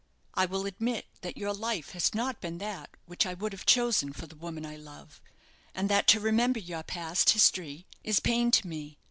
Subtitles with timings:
[0.33, 4.13] I will admit that your life has not been that which I would have chosen
[4.13, 5.21] for the woman I love;
[5.75, 8.97] and that to remember your past history is pain to me.